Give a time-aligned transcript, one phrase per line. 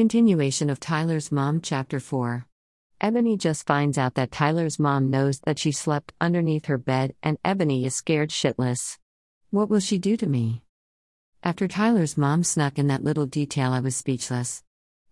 [0.00, 2.46] Continuation of Tyler's Mom, Chapter 4.
[3.02, 7.36] Ebony just finds out that Tyler's mom knows that she slept underneath her bed, and
[7.44, 8.96] Ebony is scared shitless.
[9.50, 10.62] What will she do to me?
[11.44, 14.62] After Tyler's mom snuck in that little detail, I was speechless.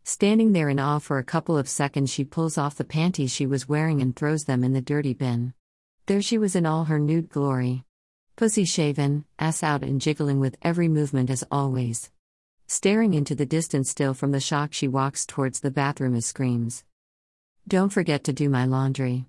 [0.05, 3.45] Standing there in awe for a couple of seconds, she pulls off the panties she
[3.45, 5.53] was wearing and throws them in the dirty bin.
[6.07, 7.85] There she was in all her nude glory.
[8.37, 12.11] Pussy shaven, ass out, and jiggling with every movement as always.
[12.71, 16.85] Staring into the distance still from the shock, she walks towards the bathroom and screams.
[17.67, 19.25] Don't forget to do my laundry.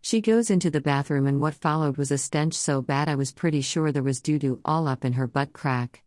[0.00, 3.32] She goes into the bathroom, and what followed was a stench so bad I was
[3.32, 6.02] pretty sure there was doo doo all up in her butt crack.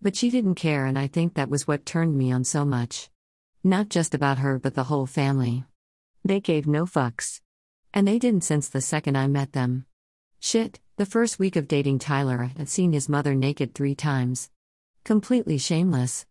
[0.00, 3.10] But she didn't care, and I think that was what turned me on so much.
[3.62, 5.64] Not just about her, but the whole family.
[6.24, 7.42] They gave no fucks.
[7.92, 9.84] And they didn't since the second I met them.
[10.40, 14.48] Shit, the first week of dating Tyler, I had seen his mother naked three times.
[15.08, 16.26] Completely shameless.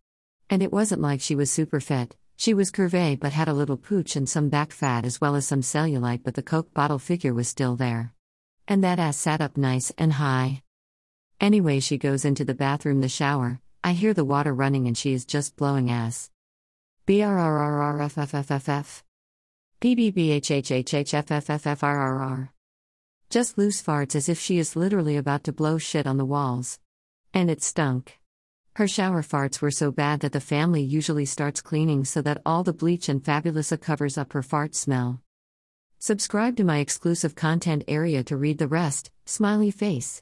[0.48, 3.76] And it wasn't like she was super fit, she was curvy but had a little
[3.76, 7.34] pooch and some back fat as well as some cellulite, but the Coke bottle figure
[7.34, 8.14] was still there.
[8.68, 10.62] And that ass sat up nice and high.
[11.40, 13.58] Anyway, she goes into the bathroom, the shower.
[13.82, 16.30] I hear the water running and she is just blowing ass.
[19.80, 22.48] PBBHHHHFFFFRRR.
[23.28, 26.78] Just loose farts as if she is literally about to blow shit on the walls.
[27.34, 28.20] And it stunk.
[28.78, 32.62] Her shower farts were so bad that the family usually starts cleaning so that all
[32.62, 35.20] the bleach and Fabuloso covers up her fart smell.
[35.98, 39.10] Subscribe to my exclusive content area to read the rest.
[39.26, 40.16] Smiley face.